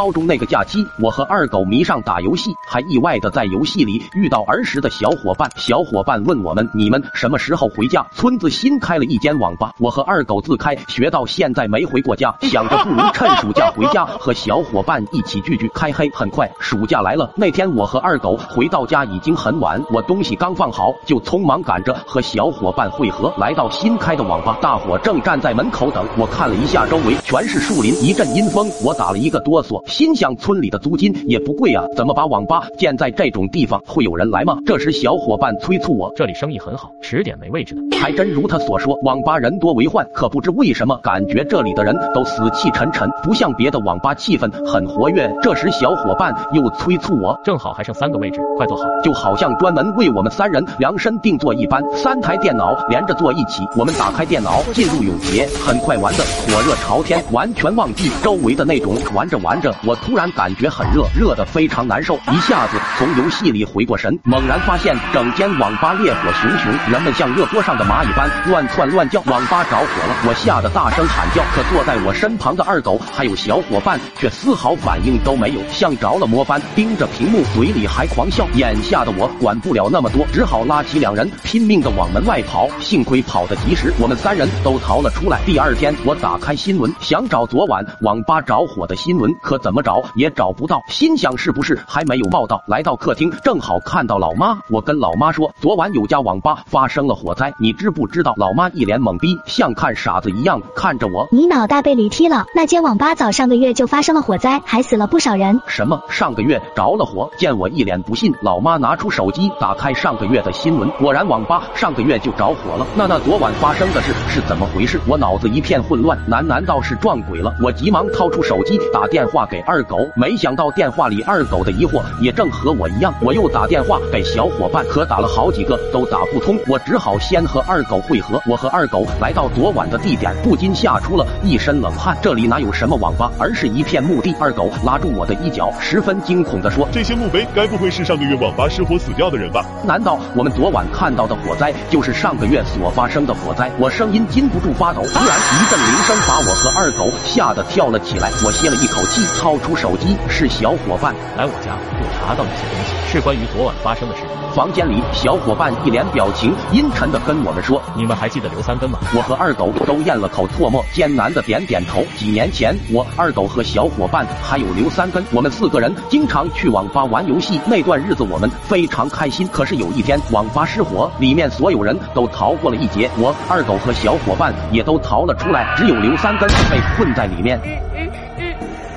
[0.00, 5.50] 高中那个假期，我和二狗迷上打游戏，还意外的在游戏里遇到儿时的小伙伴。
[5.56, 16.08] 小伙伴问我们：“你们什么时候回家？”村子新开了一间网吧，我和二狗自开学到现在没回过家，想着不如趁暑假回家和小伙伴一起聚聚开黑。
[16.14, 26.06] 很快暑假来了，那天我和二狗回到家已经很晚，我东西刚放好，就匆忙赶着和小伙伴会合，来到新开的网吧，大伙正站在门口等。
[26.16, 33.82] 我看了一下周围，全是树林，一阵阴风，我打了一个哆嗦，心想村里的租金也不贵啊，怎么把网吧建在这种地方？
[33.84, 34.56] 会有人来吗？
[34.64, 37.98] 这时小伙伴催促我，这里生意很好，迟点没位置的。
[37.98, 45.28] 还真如他所说，网吧人多为患，可不知为什么，感觉这里的人都死气沉沉，不像别的网吧气氛很活跃。
[45.42, 51.82] 这时小伙伴又催促我，正好还剩三个位置，快坐好，就好像专门为我们三人量身定做一般。
[51.96, 58.94] 三台电脑连着坐一起，我们打开电脑进入永劫，很快玩的火热朝天，完全忘记周围的那种。
[59.14, 70.16] 玩着玩着，我突然感觉很热，热的非常难受，一下子从游戏里回过神，猛然发现整间网吧烈火熊熊，人们像热锅上的蚂蚁般乱窜乱叫，网吧着火了！
[70.26, 78.46] 我吓得大声喊叫，可坐在我身旁的二狗还有小伙伴却丝毫反应都没有，像着了魔般盯着屏幕，嘴里还狂笑。
[78.54, 82.68] 眼下的我管不了那么多，只好拉起两人拼命的往门外跑。
[82.80, 85.40] 幸亏跑得及时，我们三人都逃了出来。
[85.46, 90.82] 第二天，我打开新闻，想找昨晚网吧着火的新闻，可怎么找也找不到。
[90.88, 92.62] 心想是不是还没有报道？
[92.66, 98.34] 来到客厅，正好看到老妈，我跟老妈说，昨晚有家网吧发生了火灾，你知不知道？
[98.36, 101.26] 老妈一脸懵逼，像看傻子一样看着我。
[101.30, 102.46] 你脑袋被驴踢了？
[102.54, 105.60] 那间网吧早上个月就发生了火灾，还死了不少人。
[105.66, 106.00] 什么？
[106.08, 107.30] 上个月着了火？
[107.36, 112.86] 见我一脸不信，老妈拿出手机打开上个月的新闻，果然网吧上个月就着火了。
[112.96, 115.00] 那那昨晚发生的事是怎么回事？
[115.06, 117.54] 我脑子一片混乱，难难道是撞鬼了？
[117.62, 123.12] 我急忙掏出手机打电话给二狗，没想到电话里二狗的疑惑也正和我一样。
[123.20, 128.40] 我又打电话给小伙伴，可打了好几个都打不通，我只好先和二狗会合。
[128.46, 132.16] 我和二狗来到昨晚的地点，不禁吓出了一身冷汗。
[132.22, 134.34] 这里哪有什么网吧，而是一片墓地。
[134.38, 139.66] 二狗拉住我的衣角，十分惊恐地说：“这些墓碑该不会是上个月网吧失火死掉的人吧？
[139.84, 148.30] 难道我们昨晚看到的火灾就是上个月所发生的火灾？”我声音禁不住发抖，突然一阵铃声把我和二狗吓得跳了起来。
[148.44, 154.20] 我歇了一口气，掏出手机，是小伙伴来我家，我查到一些东西，是关于昨晚发生的事。
[154.54, 162.04] 房间里，小伙伴一脸表情阴沉的跟我们说：“你们还记得刘三根吗？”我和二狗都咽了口唾沫，艰难的点点头。
[162.18, 167.58] 几年前，我二狗和小伙伴还有刘三根，我们四个人经常去网吧玩游戏。
[167.64, 169.48] 那段日子我们非常开心。
[169.50, 177.58] 可是有一天，网吧失火，里面所有人都逃过了一劫，我二狗和小伙伴也都逃了出来，只有刘三根被困在里面。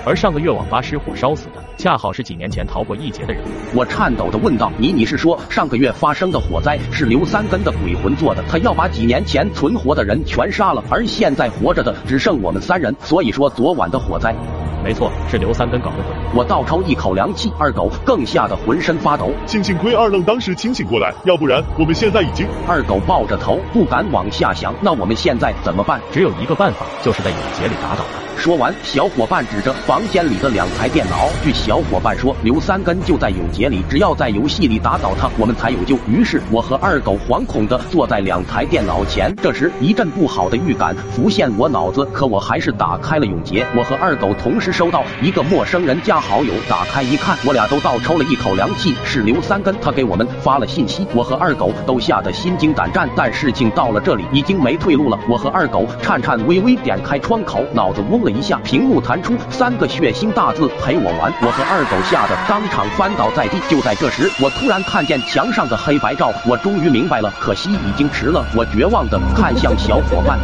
[0.05, 3.41] 而上个月网吧失火烧死的，恰好是几年前逃过一劫的人。
[3.73, 8.43] 我颤抖的问道：“你你是说上个月发生的火灾是刘三根的鬼魂做的？
[8.49, 12.93] 他要把几年前存活的人全杀了，而现在活着的只剩我们三人。
[12.99, 14.35] 所以说昨晚的火灾，
[14.83, 19.31] 没错，是刘三根搞的鬼。”我倒抽一口凉气，二狗更吓得浑身发抖。
[19.45, 22.45] 幸幸亏二愣当时清醒过来，要不然我们现在已经……
[22.67, 24.73] 二狗抱着头不敢往下想。
[24.81, 26.01] 那我们现在怎么办？
[26.11, 28.21] 只有一个办法，就是在永劫里打倒他。
[28.35, 31.29] 说完，小伙伴指着房间里的两台电脑。
[31.44, 35.95] 据小伙伴说，刘三根就在永劫里，只要在游戏里打倒他，我们才有救。
[36.07, 39.33] 于是，我和二狗惶恐的坐在两台电脑前。
[39.38, 43.65] 这时，一阵不好的预感浮现我脑子，可我还是打开了永劫。
[43.77, 48.95] 我和二狗同时收到一个陌生人加好友，打开一看，我俩都倒抽了一口凉气。
[49.06, 51.06] 是刘三根，他给我们发了信息。
[51.13, 55.19] 我和二狗都吓得心惊胆战，但事情到了这里，已经没退路了。
[55.29, 58.23] 我和二狗颤颤巍巍点开窗口，脑子嗡。
[58.23, 63.59] 了一下，屏幕弹出三个血腥大字：“陪我玩。”我和二狗吓得当场翻倒在地。
[63.67, 68.45] 就在这时，我突然看见墙上的黑白照，我终于明白了，可惜已经迟了。
[68.56, 70.39] 我绝望的看向小伙伴。